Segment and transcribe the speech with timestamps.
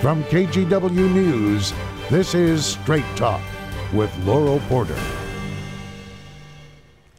[0.00, 1.74] From KGW News,
[2.08, 3.42] this is Straight Talk
[3.92, 4.98] with Laurel Porter.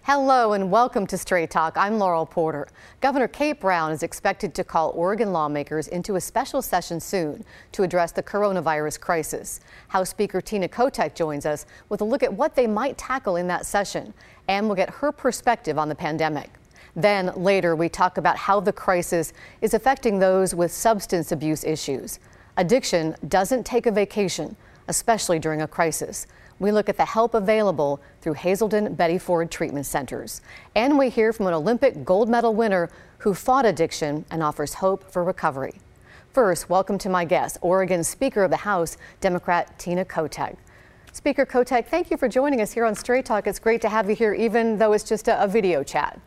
[0.02, 1.78] Hello and welcome to Straight Talk.
[1.78, 2.68] I'm Laurel Porter.
[3.00, 7.84] Governor Kate Brown is expected to call Oregon lawmakers into a special session soon to
[7.84, 9.60] address the coronavirus crisis.
[9.90, 13.46] House Speaker Tina Kotek joins us with a look at what they might tackle in
[13.46, 14.12] that session,
[14.48, 16.50] and we'll get her perspective on the pandemic.
[16.96, 22.18] Then later, we talk about how the crisis is affecting those with substance abuse issues.
[22.58, 24.58] Addiction doesn't take a vacation,
[24.90, 26.28] especially during a crisis.
[26.60, 30.42] We look at the help available through Hazelden Betty Ford treatment centers.
[30.76, 35.10] And we hear from an Olympic gold medal winner who fought addiction and offers hope
[35.10, 35.76] for recovery.
[36.34, 40.58] First, welcome to my guest, Oregon Speaker of the House, Democrat Tina Kotek.
[41.14, 43.48] Speaker Kotek, thank you for joining us here on Straight Talk.
[43.48, 46.20] It's great to have you here, even though it's just a, a video chat.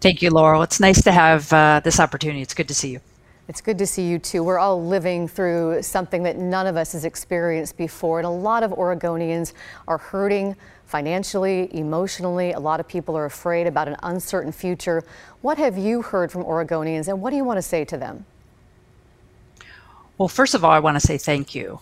[0.00, 0.62] Thank you, Laurel.
[0.62, 2.42] It's nice to have uh, this opportunity.
[2.42, 3.00] It's good to see you.
[3.50, 4.44] It's good to see you too.
[4.44, 8.62] We're all living through something that none of us has experienced before, and a lot
[8.62, 9.54] of Oregonians
[9.88, 10.54] are hurting
[10.86, 12.52] financially, emotionally.
[12.52, 15.02] A lot of people are afraid about an uncertain future.
[15.40, 18.24] What have you heard from Oregonians, and what do you want to say to them?
[20.16, 21.80] Well, first of all, I want to say thank you.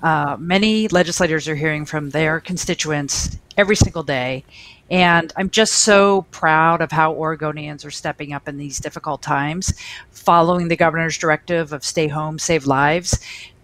[0.00, 4.44] Uh, many legislators are hearing from their constituents every single day,
[4.90, 9.74] and I'm just so proud of how Oregonians are stepping up in these difficult times,
[10.10, 13.18] following the governor's directive of stay home, save lives,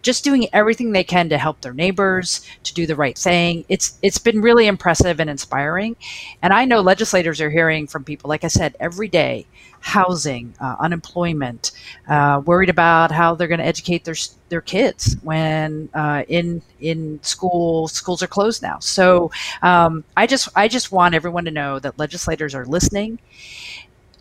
[0.04, 3.64] just doing everything they can to help their neighbors, to do the right thing.
[3.68, 5.96] It's it's been really impressive and inspiring.
[6.42, 9.46] And I know legislators are hearing from people, like I said, every day,
[9.80, 11.72] housing, uh, unemployment,
[12.06, 14.14] uh, worried about how they're going to educate their
[14.50, 18.78] their kids when uh, in in school schools are closed now.
[18.80, 19.30] So
[19.62, 23.18] um, I just I just want everyone to know that legislators are listening,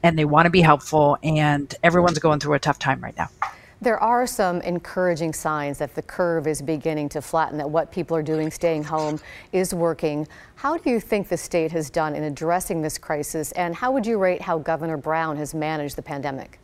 [0.02, 3.30] and they want to be helpful, and everyone's going through a tough time right now.
[3.84, 8.16] There are some encouraging signs that the curve is beginning to flatten, that what people
[8.16, 9.20] are doing, staying home,
[9.52, 10.26] is working.
[10.56, 14.06] How do you think the state has done in addressing this crisis, and how would
[14.06, 16.62] you rate how Governor Brown has managed the pandemic?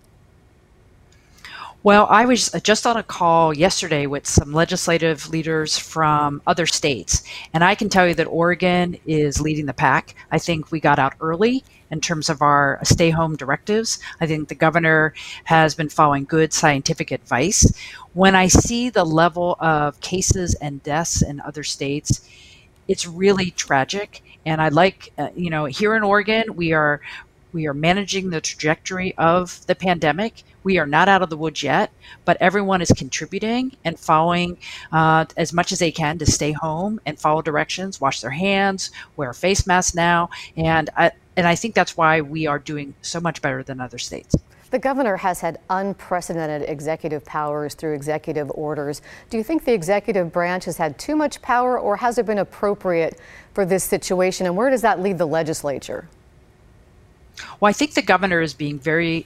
[1.81, 7.23] Well, I was just on a call yesterday with some legislative leaders from other states,
[7.53, 10.13] and I can tell you that Oregon is leading the pack.
[10.29, 13.97] I think we got out early in terms of our stay home directives.
[14.19, 15.13] I think the governor
[15.45, 17.66] has been following good scientific advice.
[18.13, 22.28] When I see the level of cases and deaths in other states,
[22.90, 24.22] it's really tragic.
[24.46, 27.00] And I like, uh, you know, here in Oregon, we are
[27.53, 30.44] we are managing the trajectory of the pandemic.
[30.64, 31.92] We are not out of the woods yet,
[32.25, 34.58] but everyone is contributing and following
[34.92, 38.92] uh, as much as they can to stay home and follow directions, wash their hands,
[39.16, 42.94] wear a face mask now, and I, and I think that's why we are doing
[43.02, 44.36] so much better than other states.
[44.72, 49.02] The governor has had unprecedented executive powers through executive orders.
[49.30, 52.38] Do you think the executive branch has had too much power, or has it been
[52.38, 53.20] appropriate
[53.53, 54.46] for this situation?
[54.46, 56.08] And where does that lead the legislature?
[57.59, 59.26] Well, I think the governor is being very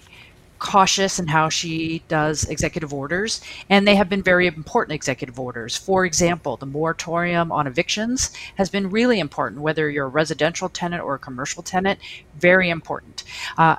[0.64, 5.76] cautious in how she does executive orders, and they have been very important executive orders.
[5.76, 11.04] For example, the moratorium on evictions has been really important, whether you're a residential tenant
[11.04, 12.00] or a commercial tenant,
[12.40, 13.24] very important.
[13.58, 13.76] Uh,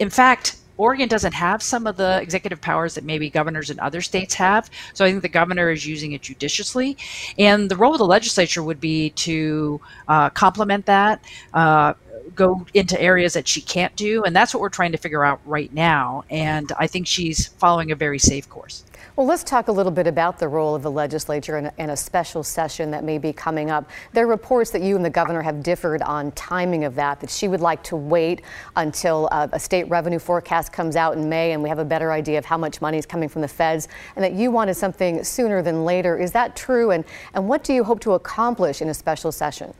[0.00, 4.00] in fact, Oregon doesn't have some of the executive powers that maybe governors in other
[4.00, 4.68] states have.
[4.92, 6.96] So I think the governor is using it judiciously.
[7.38, 11.94] And the role of the legislature would be to uh, complement that, uh,
[12.34, 14.24] go into areas that she can't do.
[14.24, 16.24] And that's what we're trying to figure out right now.
[16.30, 18.84] And I think she's following a very safe course.
[19.16, 21.90] Well, let's talk a little bit about the role of the legislature in a, in
[21.90, 23.88] a, special session that may be coming up.
[24.12, 27.30] There are reports that you and the governor have differed on timing of that, that
[27.30, 28.42] she would like to wait
[28.74, 32.10] until uh, a state revenue forecast comes out in May and we have a better
[32.10, 33.86] idea of how much money is coming from the feds,
[34.16, 36.18] and that you wanted something sooner than later.
[36.18, 36.90] Is that true?
[36.90, 37.04] And,
[37.34, 39.74] and what do you hope to accomplish in a special session?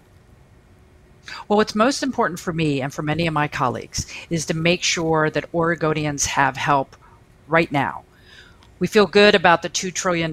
[1.49, 4.83] Well, what's most important for me and for many of my colleagues is to make
[4.83, 6.97] sure that Oregonians have help
[7.49, 8.05] right now.
[8.79, 10.33] We feel good about the $2 trillion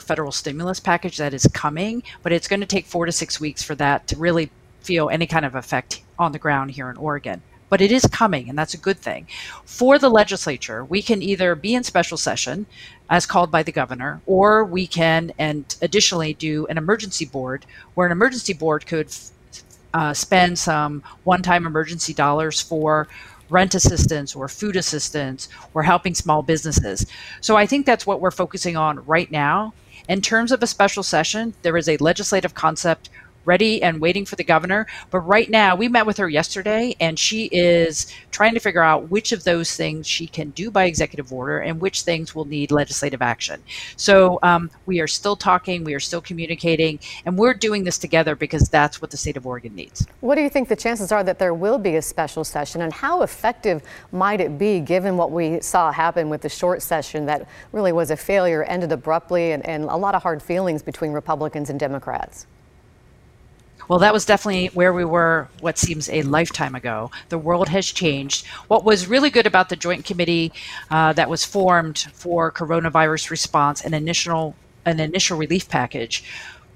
[0.00, 3.62] federal stimulus package that is coming, but it's going to take four to six weeks
[3.62, 4.50] for that to really
[4.80, 7.42] feel any kind of effect on the ground here in Oregon.
[7.70, 9.26] But it is coming, and that's a good thing.
[9.64, 12.66] For the legislature, we can either be in special session
[13.10, 18.06] as called by the governor, or we can, and additionally, do an emergency board where
[18.06, 19.08] an emergency board could
[19.94, 23.08] uh, spend some one-time emergency dollars for
[23.50, 27.06] rent assistance or food assistance or helping small businesses.
[27.40, 29.72] So I think that's what we're focusing on right now.
[30.08, 33.10] In terms of a special session, there is a legislative concept
[33.48, 34.86] ready and waiting for the governor.
[35.10, 39.10] But right now, we met with her yesterday, and she is trying to figure out
[39.10, 42.70] which of those things she can do by executive order and which things will need
[42.70, 43.62] legislative action.
[43.96, 48.36] So um, we are still talking, we are still communicating, and we're doing this together
[48.36, 50.06] because that's what the state of Oregon needs.
[50.20, 52.92] What do you think the chances are that there will be a special session, and
[52.92, 57.48] how effective might it be given what we saw happen with the short session that
[57.72, 61.70] really was a failure, ended abruptly, and, and a lot of hard feelings between Republicans
[61.70, 62.46] and Democrats?
[63.88, 67.10] Well, that was definitely where we were what seems a lifetime ago.
[67.30, 68.46] The world has changed.
[68.68, 70.52] What was really good about the Joint Committee
[70.90, 74.54] uh, that was formed for coronavirus response and initial
[74.84, 76.24] an initial relief package,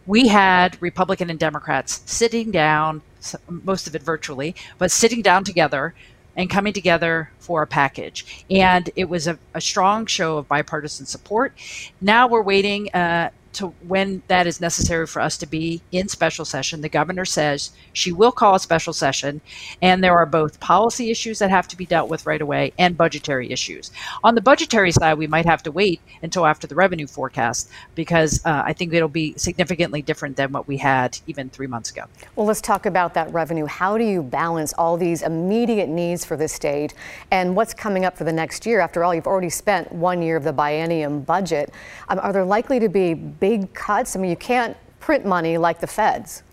[0.06, 3.02] we had Republican and Democrats sitting down,
[3.48, 5.94] most of it virtually, but sitting down together
[6.36, 8.44] and coming together for a package.
[8.50, 11.52] And it was a, a strong show of bipartisan support.
[12.00, 16.44] Now we're waiting uh, to when that is necessary for us to be in special
[16.44, 16.80] session.
[16.80, 19.40] The governor says she will call a special session,
[19.80, 22.96] and there are both policy issues that have to be dealt with right away and
[22.96, 23.90] budgetary issues.
[24.24, 28.44] On the budgetary side, we might have to wait until after the revenue forecast because
[28.44, 32.04] uh, I think it'll be significantly different than what we had even three months ago.
[32.36, 33.66] Well, let's talk about that revenue.
[33.66, 36.94] How do you balance all these immediate needs for the state
[37.30, 38.80] and what's coming up for the next year?
[38.80, 41.72] After all, you've already spent one year of the biennium budget.
[42.08, 44.14] Um, are there likely to be big cuts?
[44.14, 46.44] I mean, you can't print money like the feds.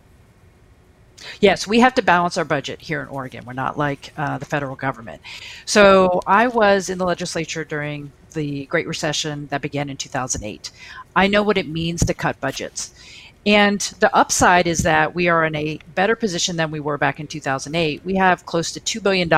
[1.39, 3.45] Yes, we have to balance our budget here in Oregon.
[3.45, 5.21] We're not like uh, the federal government.
[5.65, 10.71] So I was in the legislature during the Great Recession that began in 2008.
[11.15, 12.91] I know what it means to cut budgets.
[13.45, 17.19] And the upside is that we are in a better position than we were back
[17.19, 18.03] in 2008.
[18.03, 19.29] We have close to $2 billion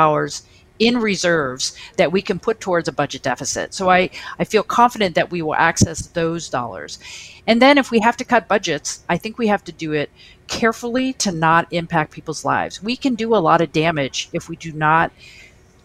[0.82, 3.72] in reserves that we can put towards a budget deficit.
[3.72, 6.98] So I, I feel confident that we will access those dollars.
[7.46, 10.10] And then if we have to cut budgets, I think we have to do it
[10.48, 12.82] carefully to not impact people's lives.
[12.82, 15.12] We can do a lot of damage if we do not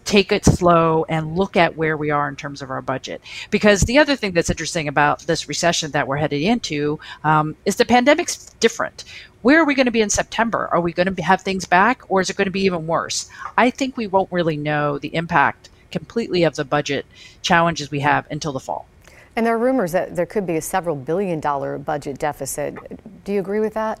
[0.07, 3.21] take it slow and look at where we are in terms of our budget.
[3.51, 7.75] Because the other thing that's interesting about this recession that we're headed into um, is
[7.75, 9.03] the pandemic's different.
[9.41, 10.69] Where are we going to be in September?
[10.71, 13.29] Are we going to have things back or is it going to be even worse?
[13.57, 17.05] I think we won't really know the impact completely of the budget
[17.41, 18.87] challenges we have until the fall.
[19.35, 22.75] And there are rumors that there could be a several billion dollar budget deficit.
[23.23, 23.99] Do you agree with that?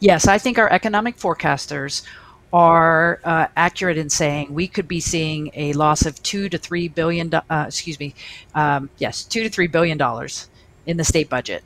[0.00, 2.02] Yes, I think our economic forecasters
[2.54, 6.86] are uh, accurate in saying we could be seeing a loss of two to three
[6.86, 7.34] billion.
[7.34, 8.14] Uh, excuse me,
[8.54, 10.48] um, yes, two to three billion dollars
[10.86, 11.64] in the state budget.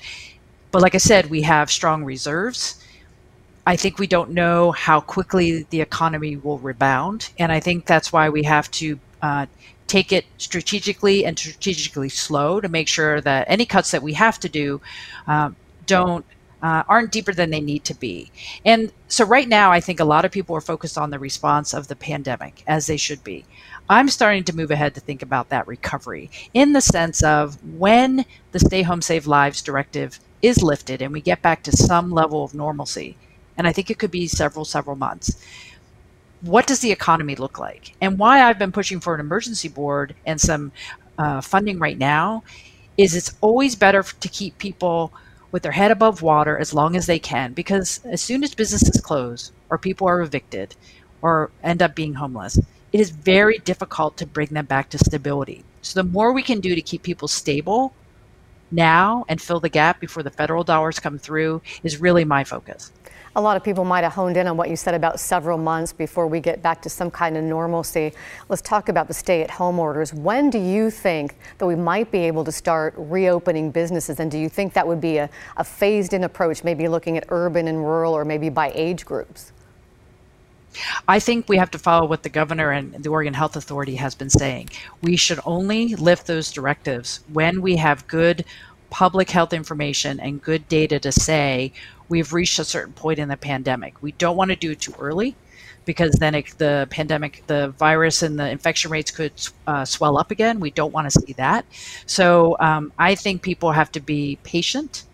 [0.70, 2.82] But like I said, we have strong reserves.
[3.67, 8.11] I think we don't know how quickly the economy will rebound, and I think that's
[8.11, 9.44] why we have to uh,
[9.88, 14.40] take it strategically and strategically slow to make sure that any cuts that we have
[14.40, 14.81] to do
[15.26, 15.55] um,
[15.85, 16.25] don't
[16.62, 18.31] uh, aren't deeper than they need to be.
[18.64, 21.72] And so, right now, I think a lot of people are focused on the response
[21.72, 23.44] of the pandemic, as they should be.
[23.88, 28.26] I'm starting to move ahead to think about that recovery in the sense of when
[28.52, 32.44] the Stay Home Save Lives directive is lifted and we get back to some level
[32.44, 33.16] of normalcy.
[33.56, 35.43] And I think it could be several, several months.
[36.43, 37.94] What does the economy look like?
[38.00, 40.70] And why I've been pushing for an emergency board and some
[41.19, 42.44] uh, funding right now
[42.96, 45.12] is it's always better to keep people
[45.50, 49.00] with their head above water as long as they can because as soon as businesses
[49.00, 50.75] close or people are evicted
[51.23, 52.59] or end up being homeless,
[52.93, 55.64] it is very difficult to bring them back to stability.
[55.83, 57.93] So the more we can do to keep people stable
[58.70, 62.92] now and fill the gap before the federal dollars come through is really my focus.
[63.37, 65.92] A lot of people might have honed in on what you said about several months
[65.92, 68.12] before we get back to some kind of normalcy.
[68.48, 70.12] Let's talk about the stay at home orders.
[70.12, 74.18] When do you think that we might be able to start reopening businesses?
[74.18, 77.26] And do you think that would be a, a phased in approach, maybe looking at
[77.28, 79.52] urban and rural or maybe by age groups?
[81.06, 84.14] I think we have to follow what the governor and the Oregon Health Authority has
[84.14, 84.70] been saying.
[85.02, 88.44] We should only lift those directives when we have good
[88.90, 91.73] public health information and good data to say
[92.08, 94.02] we've reached a certain point in the pandemic.
[94.02, 95.37] We don't want to do it too early
[95.85, 99.32] because then it, the pandemic, the virus and the infection rates could
[99.66, 100.61] uh, swell up again.
[100.61, 101.64] We don't want to see that.
[102.06, 105.04] So um, I think people have to be patient.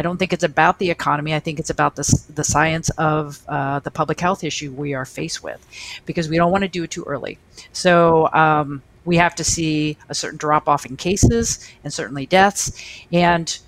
[0.00, 1.34] I don't think it's about the economy.
[1.34, 5.04] I think it's about the, the science of uh, the public health issue we are
[5.04, 5.60] faced with
[6.06, 7.36] because we don't want to do it too early.
[7.74, 12.82] So um, we have to see a certain drop off in cases and certainly deaths.
[13.12, 13.58] And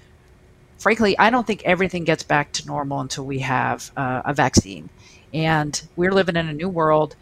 [0.78, 4.88] frankly, I don't think everything gets back to normal until we have uh, a vaccine.
[5.34, 7.14] And we're living in a new world.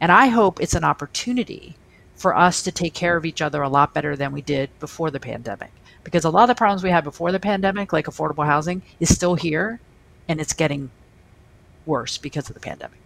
[0.00, 1.74] And I hope it's an opportunity
[2.14, 5.10] for us to take care of each other a lot better than we did before
[5.10, 5.72] the pandemic.
[6.04, 9.14] Because a lot of the problems we had before the pandemic, like affordable housing, is
[9.14, 9.80] still here
[10.28, 10.90] and it's getting
[11.86, 13.01] worse because of the pandemic.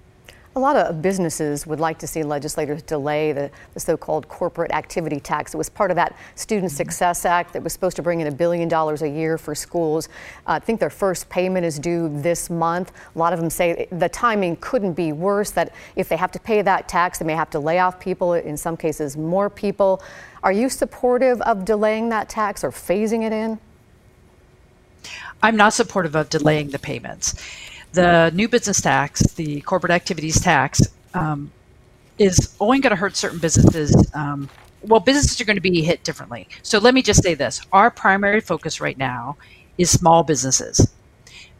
[0.56, 4.70] A lot of businesses would like to see legislators delay the, the so called corporate
[4.70, 5.52] activity tax.
[5.52, 6.76] It was part of that Student mm-hmm.
[6.78, 10.08] Success Act that was supposed to bring in a billion dollars a year for schools.
[10.46, 12.90] Uh, I think their first payment is due this month.
[13.14, 16.40] A lot of them say the timing couldn't be worse, that if they have to
[16.40, 20.02] pay that tax, they may have to lay off people, in some cases, more people.
[20.42, 23.58] Are you supportive of delaying that tax or phasing it in?
[25.42, 27.34] I'm not supportive of delaying the payments
[27.96, 30.82] the new business tax, the corporate activities tax,
[31.14, 31.50] um,
[32.18, 33.90] is only going to hurt certain businesses.
[34.14, 34.48] Um,
[34.82, 36.46] well, businesses are going to be hit differently.
[36.62, 39.36] So let me just say this our primary focus right now
[39.78, 40.92] is small businesses.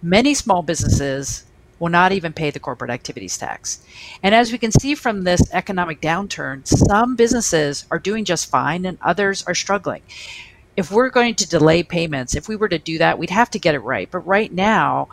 [0.02, 1.44] Many small businesses
[1.78, 3.82] will not even pay the corporate activities tax.
[4.22, 8.84] And as we can see from this economic downturn, some businesses are doing just fine
[8.84, 10.02] and others are struggling.
[10.76, 13.58] If we're going to delay payments, if we were to do that, we'd have to
[13.58, 14.10] get it right.
[14.10, 15.08] But right now,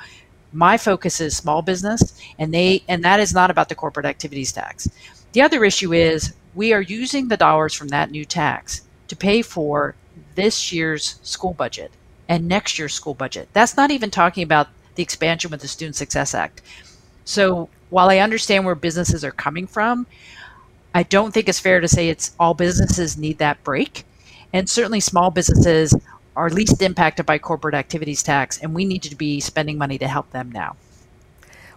[0.54, 4.52] my focus is small business and they and that is not about the corporate activities
[4.52, 4.88] tax.
[5.34, 9.42] The other issue is we are using the dollars from that new tax to pay
[9.42, 9.96] for
[10.36, 11.92] this year's school budget
[12.30, 13.50] and next year's school budget.
[13.54, 16.62] That's not even talking about the expansion with the student success act.
[17.26, 20.08] So while i understand where businesses are coming from
[20.96, 24.04] i don't think it's fair to say it's all businesses need that break.
[24.52, 25.96] And certainly small businesses
[26.36, 30.08] are least impacted by corporate activities tax, and we need to be spending money to
[30.08, 30.76] help them now.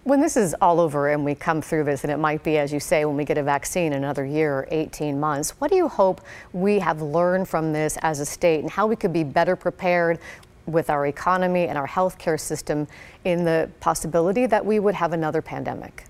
[0.05, 2.73] When this is all over and we come through this, and it might be, as
[2.73, 5.89] you say, when we get a vaccine another year or 18 months, what do you
[5.89, 6.21] hope
[6.53, 10.21] we have learned from this as a state and how we could be better prepared
[10.65, 12.87] with our economy and our healthcare system
[13.25, 16.05] in the possibility that we would have another pandemic?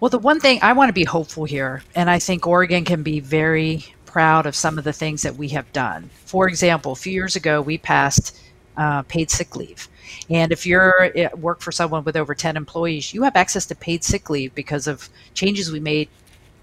[0.00, 3.02] Well, the one thing I want to be hopeful here, and I think Oregon can
[3.02, 6.10] be very proud of some of the things that we have done.
[6.24, 8.36] For example, a few years ago, we passed
[8.76, 9.88] uh, paid sick leave.
[10.28, 14.02] And if you're work for someone with over 10 employees, you have access to paid
[14.02, 16.08] sick leave because of changes we made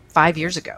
[0.09, 0.75] five years ago.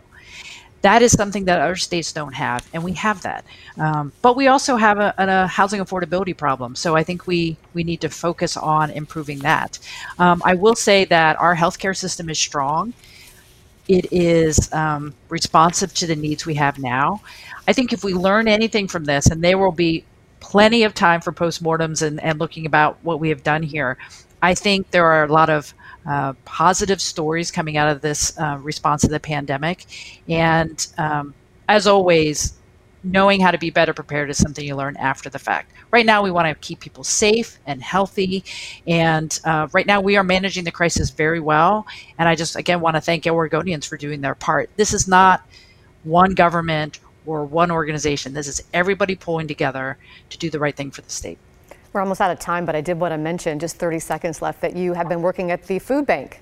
[0.83, 3.43] That is something that other states don't have, and we have that.
[3.79, 6.75] Um, but we also have a, a, housing affordability problem.
[6.75, 9.79] So I think we, we need to focus on improving that.
[10.19, 12.93] Um, I will say that our healthcare system is strong
[13.87, 17.21] it is um, responsive to the needs we have now.
[17.67, 20.03] I think if we learn anything from this, and there will be
[20.39, 23.97] plenty of time for postmortems and, and looking about what we have done here,
[24.41, 25.73] I think there are a lot of
[26.05, 29.85] uh, positive stories coming out of this uh, response to the pandemic.
[30.29, 31.33] And um,
[31.67, 32.56] as always,
[33.11, 35.71] knowing how to be better prepared is something you learn after the fact.
[35.91, 38.43] Right now, we want to keep people safe and healthy.
[38.85, 41.87] And uh, right now, we are managing the crisis very well.
[42.17, 44.69] And I just, again, want to thank Oregonians for doing their part.
[44.75, 45.47] This is not
[46.03, 49.97] one government or one organization, this is everybody pulling together
[50.29, 51.37] to do the right thing for the state.
[51.91, 54.61] We're almost out of time, but I did want to mention, just 30 seconds left,
[54.61, 56.41] that you have been working at the food bank.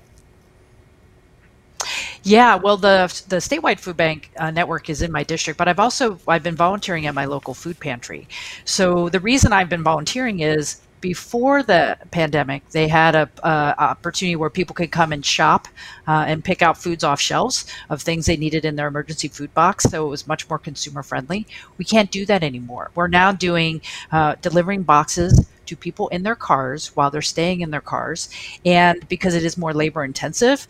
[2.26, 5.78] Yeah, well, the the statewide food bank uh, network is in my district, but I've
[5.78, 8.26] also I've been volunteering at my local food pantry.
[8.64, 13.30] So the reason I've been volunteering is before the pandemic, they had a,
[13.78, 15.68] opportunity where people could come and shop
[16.08, 19.52] uh, and pick out foods off shelves of things they needed in their emergency food
[19.54, 19.84] box.
[19.84, 21.46] So it was much more consumer friendly.
[21.78, 22.90] We can't do that anymore.
[22.96, 27.70] We're now doing uh, delivering boxes to people in their cars while they're staying in
[27.70, 28.28] their cars,
[28.64, 30.66] and because it is more labor intensive,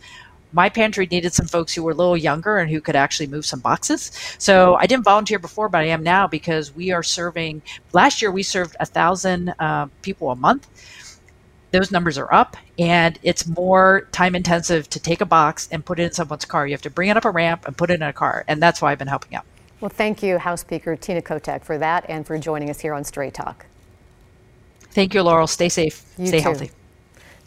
[0.53, 3.45] my pantry needed some folks who were a little younger and who could actually move
[3.45, 4.11] some boxes.
[4.37, 7.61] So I didn't volunteer before, but I am now because we are serving.
[7.93, 10.67] Last year we served a thousand uh, people a month.
[11.71, 15.99] Those numbers are up, and it's more time intensive to take a box and put
[15.99, 16.65] it in someone's car.
[16.65, 18.63] You have to bring it up a ramp and put it in a car, and
[18.63, 19.45] that's why I've been helping out.
[19.81, 23.03] Well, thank you, House Speaker Tina Kotek, for that and for joining us here on
[23.03, 23.65] Straight Talk.
[24.91, 25.45] Thank you, Laurel.
[25.45, 26.03] Stay safe.
[26.17, 26.43] You Stay too.
[26.43, 26.71] healthy.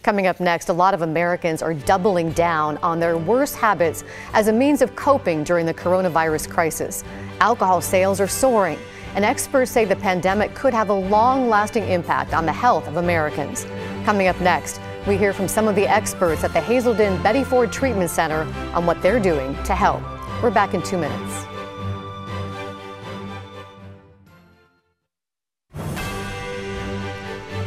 [0.03, 4.03] Coming up next, a lot of Americans are doubling down on their worst habits
[4.33, 7.05] as a means of coping during the coronavirus crisis.
[7.41, 8.79] Alcohol sales are soaring,
[9.15, 12.97] and experts say the pandemic could have a long lasting impact on the health of
[12.97, 13.67] Americans.
[14.07, 17.71] Coming up next, we hear from some of the experts at the Hazelden Betty Ford
[17.71, 20.01] Treatment Center on what they're doing to help.
[20.43, 21.50] We're back in two minutes.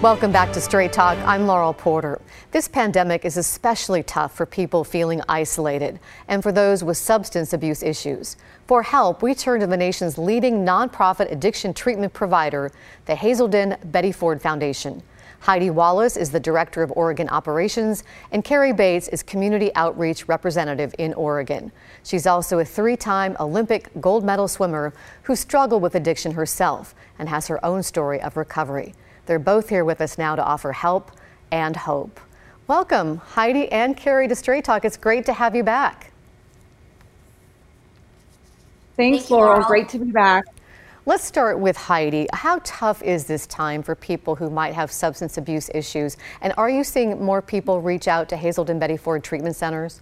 [0.04, 1.18] Welcome back to Straight Talk.
[1.20, 2.20] I'm Laurel Porter.
[2.52, 7.82] This pandemic is especially tough for people feeling isolated and for those with substance abuse
[7.82, 8.36] issues.
[8.68, 12.70] For help, we turn to the nation's leading nonprofit addiction treatment provider,
[13.06, 15.02] the Hazelden Betty Ford Foundation.
[15.40, 20.94] Heidi Wallace is the director of Oregon operations, and Carrie Bates is community outreach representative
[21.00, 21.72] in Oregon.
[22.04, 27.30] She's also a three time Olympic gold medal swimmer who struggled with addiction herself and
[27.30, 28.96] has her own story of recovery.
[29.26, 31.12] They're both here with us now to offer help
[31.52, 32.20] and hope.
[32.68, 34.86] Welcome, Heidi and Carrie to Straight Talk.
[34.86, 36.12] It's great to have you back.
[38.96, 39.54] Thanks, Thank Laurel.
[39.54, 39.68] Laurel.
[39.68, 40.44] Great to be back.
[41.06, 42.28] Let's start with Heidi.
[42.32, 46.16] How tough is this time for people who might have substance abuse issues?
[46.42, 50.00] And are you seeing more people reach out to Hazelden Betty Ford treatment centers?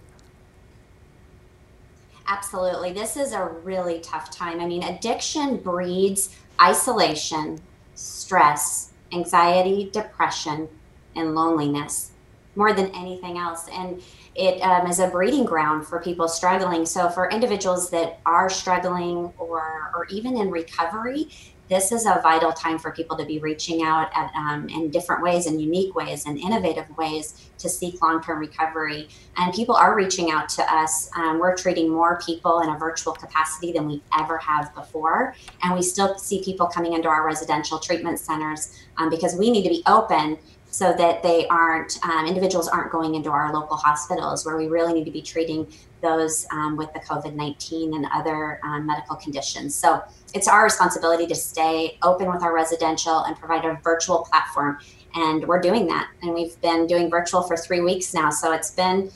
[2.28, 2.92] Absolutely.
[2.92, 4.60] This is a really tough time.
[4.60, 7.60] I mean, addiction breeds isolation,
[7.96, 10.68] stress, anxiety, depression,
[11.14, 12.12] and loneliness
[12.54, 13.68] more than anything else.
[13.72, 14.02] And
[14.34, 16.86] it um, is a breeding ground for people struggling.
[16.86, 21.28] So, for individuals that are struggling or, or even in recovery,
[21.72, 25.22] this is a vital time for people to be reaching out at, um, in different
[25.22, 29.08] ways and unique ways and innovative ways to seek long-term recovery.
[29.38, 31.08] And people are reaching out to us.
[31.16, 35.34] Um, we're treating more people in a virtual capacity than we ever have before.
[35.62, 39.62] And we still see people coming into our residential treatment centers um, because we need
[39.62, 40.36] to be open
[40.72, 44.94] so that they aren't um, individuals aren't going into our local hospitals where we really
[44.94, 49.74] need to be treating those um, with the covid-19 and other um, medical conditions.
[49.74, 50.02] So
[50.34, 54.78] it's our responsibility to stay open with our residential and provide a virtual platform
[55.14, 56.08] and we're doing that.
[56.22, 59.10] And we've been doing virtual for three weeks now so it's been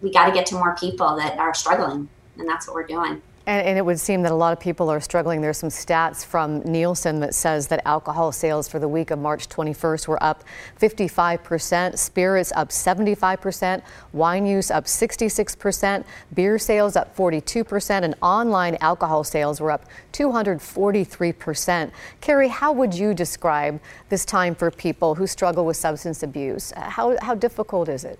[0.00, 3.20] we got to get to more people that are struggling and that's what we're doing
[3.46, 5.40] and, and, it would seem that a lot of people are struggling.
[5.40, 9.48] There's some stats from Nielsen that says that alcohol sales for the week of March
[9.48, 10.44] 21st were up
[10.80, 13.82] 55%, spirits up 75%,
[14.12, 21.90] wine use up 66%, beer sales up 42%, and online alcohol sales were up 243%.
[22.20, 26.72] Carrie, how would you describe this time for people who struggle with substance abuse?
[26.76, 28.18] How, how difficult is it?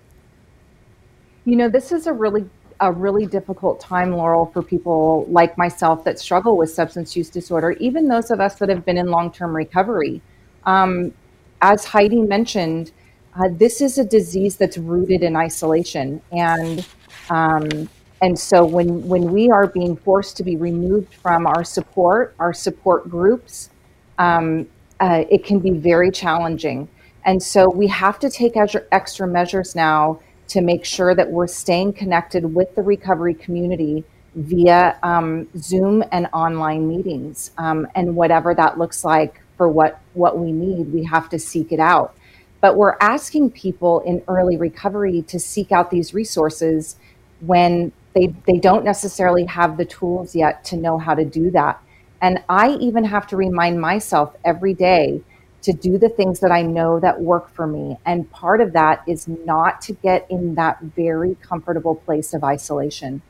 [1.45, 2.49] You know, this is a really
[2.83, 7.71] a really difficult time, Laurel, for people like myself that struggle with substance use disorder,
[7.73, 10.21] even those of us that have been in long term recovery.
[10.65, 11.15] Um,
[11.63, 12.91] as Heidi mentioned,
[13.37, 16.21] uh, this is a disease that's rooted in isolation.
[16.33, 16.85] And
[17.31, 17.89] um,
[18.21, 22.53] and so when when we are being forced to be removed from our support, our
[22.53, 23.71] support groups,
[24.19, 24.67] um,
[24.99, 26.89] uh, it can be very challenging.
[27.25, 30.19] And so we have to take extra measures now
[30.53, 36.29] to make sure that we're staying connected with the recovery community via um, Zoom and
[36.35, 37.53] online meetings.
[37.57, 41.73] Um, and whatever that looks like for what, what we need, we have to seek
[41.73, 42.15] it out.
[42.61, 46.97] But we're asking people in early recovery to seek out these resources
[47.41, 51.83] when they, they don't necessarily have the tools yet to know how to do that.
[52.21, 55.23] And I even have to remind myself every day
[55.63, 57.97] to do the things that I know that work for me.
[58.05, 63.23] And part of that is not to get in that very comfortable place of isolation.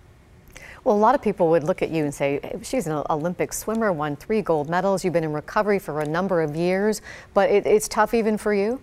[0.84, 3.92] Well, a lot of people would look at you and say, she's an Olympic swimmer,
[3.92, 5.04] won three gold medals.
[5.04, 7.00] You've been in recovery for a number of years,
[7.34, 8.80] but it, it's tough even for you?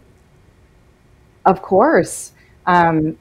[1.46, 2.32] Of course.
[2.66, 3.18] Um,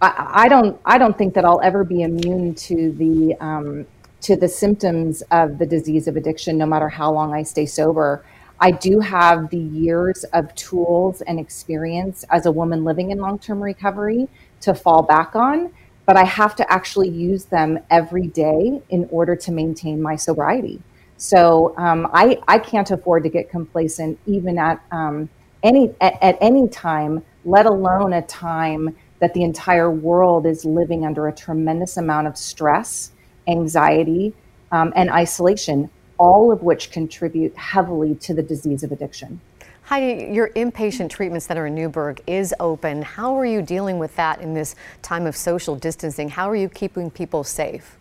[0.00, 3.86] I, I, don't, I don't think that I'll ever be immune to the, um,
[4.20, 8.24] to the symptoms of the disease of addiction, no matter how long I stay sober.
[8.60, 13.38] I do have the years of tools and experience as a woman living in long
[13.38, 14.28] term recovery
[14.60, 15.72] to fall back on,
[16.06, 20.80] but I have to actually use them every day in order to maintain my sobriety.
[21.16, 25.28] So um, I, I can't afford to get complacent even at um,
[25.62, 31.06] any at, at any time, let alone a time that the entire world is living
[31.06, 33.12] under a tremendous amount of stress,
[33.46, 34.34] anxiety,
[34.72, 39.40] um, and isolation all of which contribute heavily to the disease of addiction.
[39.82, 43.02] Heidi, your inpatient treatment center in Newberg is open.
[43.02, 46.30] How are you dealing with that in this time of social distancing?
[46.30, 47.98] How are you keeping people safe?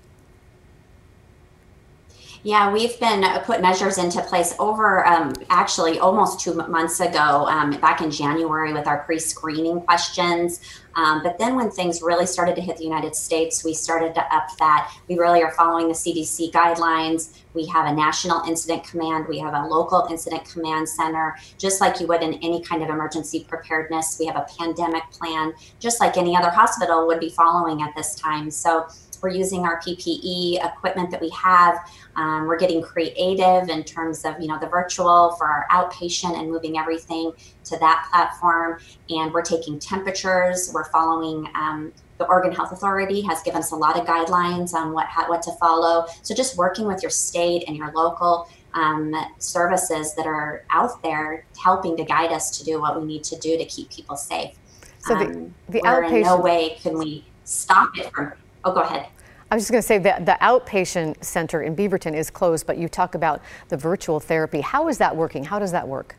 [2.45, 7.47] Yeah, we've been uh, put measures into place over um, actually almost two months ago,
[7.47, 10.59] um, back in January, with our pre-screening questions.
[10.95, 14.35] Um, but then when things really started to hit the United States, we started to
[14.35, 14.93] up that.
[15.07, 17.39] We really are following the CDC guidelines.
[17.53, 19.25] We have a national incident command.
[19.29, 22.89] We have a local incident command center, just like you would in any kind of
[22.89, 24.17] emergency preparedness.
[24.19, 28.15] We have a pandemic plan, just like any other hospital would be following at this
[28.15, 28.51] time.
[28.51, 28.85] So
[29.23, 31.89] we're using our PPE equipment that we have.
[32.15, 36.51] Um, we're getting creative in terms of you know the virtual for our outpatient and
[36.51, 37.31] moving everything
[37.63, 38.79] to that platform.
[39.09, 40.71] And we're taking temperatures.
[40.73, 41.47] We're following.
[41.55, 45.41] Um, the Oregon Health Authority has given us a lot of guidelines on what what
[45.43, 46.05] to follow.
[46.21, 51.45] So just working with your state and your local um, services that are out there
[51.61, 54.55] helping to guide us to do what we need to do to keep people safe.
[54.99, 56.13] So the, um, the outpatient.
[56.13, 58.33] In no way can we stop it from.
[58.65, 59.07] Oh, go ahead.
[59.51, 62.77] I was just going to say that the outpatient center in Beaverton is closed, but
[62.77, 64.61] you talk about the virtual therapy.
[64.61, 65.43] How is that working?
[65.43, 66.15] How does that work?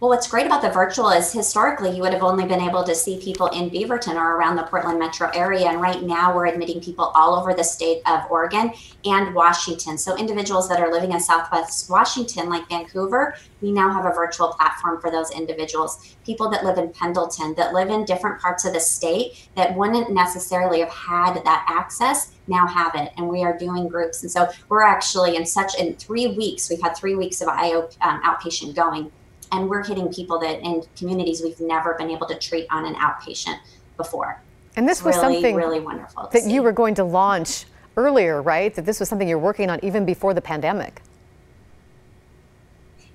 [0.00, 2.96] Well, what's great about the virtual is historically you would have only been able to
[2.96, 5.68] see people in Beaverton or around the Portland metro area.
[5.68, 8.72] And right now we're admitting people all over the state of Oregon
[9.04, 9.96] and Washington.
[9.96, 14.48] So individuals that are living in Southwest Washington, like Vancouver, we now have a virtual
[14.48, 16.16] platform for those individuals.
[16.26, 20.10] People that live in Pendleton, that live in different parts of the state that wouldn't
[20.10, 24.46] necessarily have had that access now have it and we are doing groups and so
[24.68, 28.74] we're actually in such in three weeks we've had three weeks of io um, outpatient
[28.74, 29.10] going
[29.54, 32.94] and we're hitting people that in communities we've never been able to treat on an
[32.96, 33.58] outpatient
[33.96, 34.42] before.
[34.76, 36.52] And this was really, something really wonderful that see.
[36.52, 38.74] you were going to launch earlier, right?
[38.74, 41.00] That this was something you're working on even before the pandemic.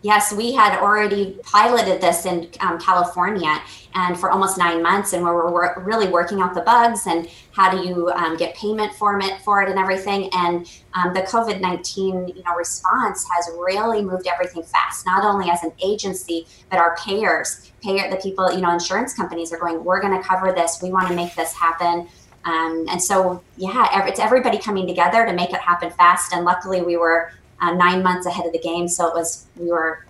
[0.02, 3.62] Yes, we had already piloted this in um, California
[3.94, 7.70] and for almost nine months, and we were really working out the bugs and how
[7.70, 10.30] do you um, get payment for it, for it and everything.
[10.32, 15.06] And um, the COVID nineteen you know response has really moved everything fast.
[15.06, 19.52] Not only as an agency, but our payers, payer the people you know insurance companies
[19.52, 20.80] are going, we're going to cover this.
[20.82, 22.08] We want to make this happen.
[22.46, 26.34] Um, and so, yeah, it's everybody coming together to make it happen fast.
[26.34, 28.88] And luckily, we were uh, nine months ahead of the game.
[28.88, 30.06] So it was, we were,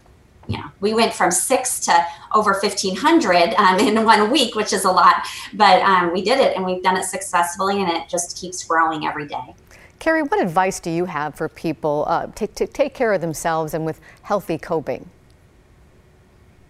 [0.47, 4.85] you know, we went from six to over 1,500 um, in one week, which is
[4.85, 8.37] a lot, but um, we did it and we've done it successfully and it just
[8.37, 9.55] keeps growing every day.
[9.99, 13.73] Carrie, what advice do you have for people uh, to, to take care of themselves
[13.73, 15.09] and with healthy coping?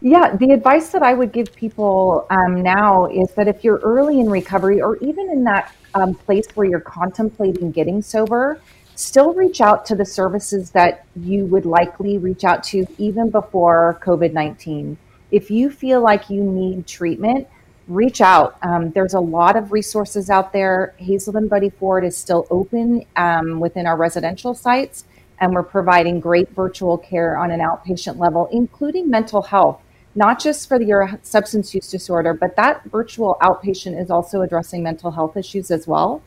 [0.01, 4.19] Yeah, the advice that I would give people um, now is that if you're early
[4.19, 8.61] in recovery or even in that um, place where you're contemplating getting sober,
[8.99, 13.97] still reach out to the services that you would likely reach out to even before
[14.03, 14.97] COVID 19.
[15.31, 17.47] If you feel like you need treatment,
[17.87, 18.57] reach out.
[18.61, 20.95] Um, there's a lot of resources out there.
[20.97, 25.05] Hazelden Betty Ford is still open um, within our residential sites,
[25.39, 29.81] and we're providing great virtual care on an outpatient level, including mental health,
[30.13, 35.11] not just for your substance use disorder, but that virtual outpatient is also addressing mental
[35.11, 36.21] health issues as well.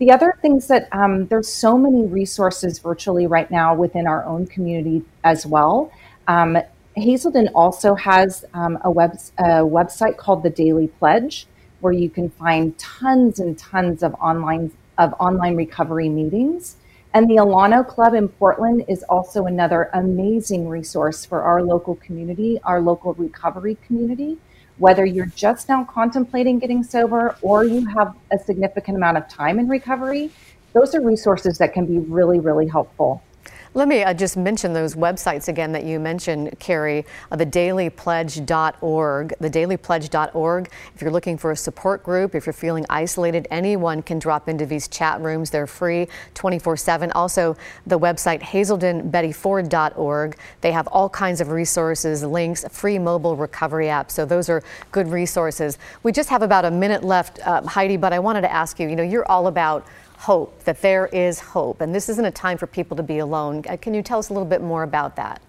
[0.00, 4.46] The other things that um, there's so many resources virtually right now within our own
[4.46, 5.92] community as well.
[6.26, 6.56] Um,
[6.96, 11.46] Hazelden also has um, a, web, a website called the Daily Pledge,
[11.80, 16.76] where you can find tons and tons of online of online recovery meetings.
[17.12, 22.58] And the Alano Club in Portland is also another amazing resource for our local community,
[22.64, 24.38] our local recovery community
[24.80, 29.58] whether you're just now contemplating getting sober or you have a significant amount of time
[29.58, 30.30] in recovery,
[30.72, 33.22] those are resources that can be really, really helpful.
[33.72, 40.70] Let me uh, just mention those websites again that you mentioned, Carrie, uh, thedailypledge.org, thedailypledge.org.
[40.92, 44.66] If you're looking for a support group, if you're feeling isolated, anyone can drop into
[44.66, 45.50] these chat rooms.
[45.50, 47.12] They're free 24 7.
[47.12, 47.56] Also,
[47.86, 50.36] the website hazeldenbettyford.org.
[50.62, 54.10] They have all kinds of resources, links, free mobile recovery apps.
[54.10, 55.78] So those are good resources.
[56.02, 58.88] We just have about a minute left, uh, Heidi, but I wanted to ask you,
[58.88, 59.86] you know, you're all about
[60.20, 61.80] hope, that there is hope.
[61.80, 63.64] And this isn't a time for people to be alone.
[63.66, 65.40] Uh, can you tell us a little bit more about that?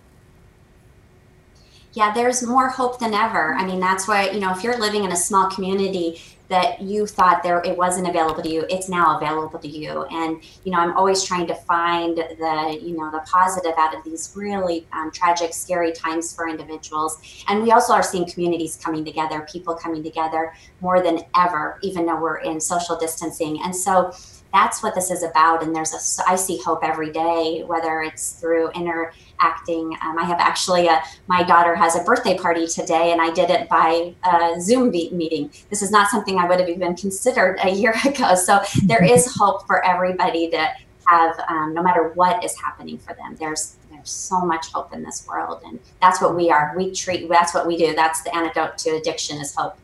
[1.93, 3.53] Yeah, there's more hope than ever.
[3.55, 7.05] I mean, that's why, you know, if you're living in a small community that you
[7.05, 10.03] thought there it wasn't available to you, it's now available to you.
[10.03, 14.05] And, you know, I'm always trying to find the, you know, the positive out of
[14.05, 17.43] these really um, tragic, scary times for individuals.
[17.49, 22.05] And we also are seeing communities coming together, people coming together more than ever, even
[22.05, 23.62] though we're in social distancing.
[23.63, 24.13] And so,
[24.54, 25.64] that's what this is about.
[25.64, 29.96] And there's a, I see hope every day, whether it's through interacting.
[30.04, 33.50] Um, I have actually a, my daughter has a birthday party today, and I did
[33.50, 35.52] it by a Zoom meeting.
[35.70, 38.36] This is not something I would have even considered a year ago.
[38.36, 40.70] So there is hope for everybody to
[41.08, 43.36] have, um, no matter what is happening for them.
[43.40, 46.74] There's there's so much hope in this world, and that's what we are.
[46.76, 47.30] We treat.
[47.30, 47.94] That's what we do.
[47.94, 49.78] That's the antidote to addiction is hope.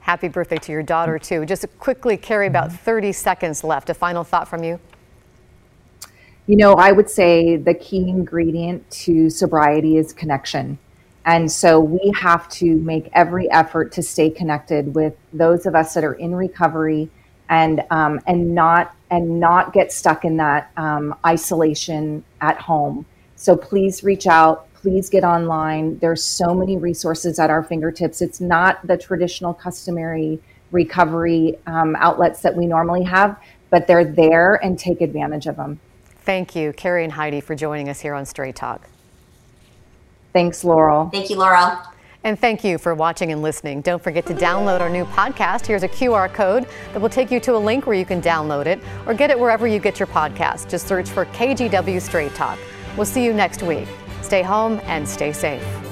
[0.00, 1.46] Happy birthday to your daughter, too.
[1.46, 3.90] Just quickly, Carrie, about 30 seconds left.
[3.90, 4.80] A final thought from you?
[6.46, 10.78] You know, I would say the key ingredient to sobriety is connection.
[11.24, 15.94] And so we have to make every effort to stay connected with those of us
[15.94, 17.10] that are in recovery
[17.48, 23.04] and um, and not and not get stuck in that um, isolation at home.
[23.36, 25.98] So please reach out, please get online.
[25.98, 28.22] There's so many resources at our fingertips.
[28.22, 30.40] It's not the traditional, customary
[30.72, 33.38] recovery um, outlets that we normally have,
[33.70, 35.80] but they're there and take advantage of them.
[36.22, 38.88] Thank you, Carrie and Heidi, for joining us here on Straight Talk.
[40.32, 41.08] Thanks, Laurel.
[41.10, 41.78] Thank you, Laurel.
[42.22, 43.80] And thank you for watching and listening.
[43.80, 45.66] Don't forget to download our new podcast.
[45.66, 48.66] Here's a QR code that will take you to a link where you can download
[48.66, 50.68] it or get it wherever you get your podcast.
[50.68, 52.58] Just search for KGW Straight Talk.
[52.96, 53.88] We'll see you next week.
[54.22, 55.89] Stay home and stay safe.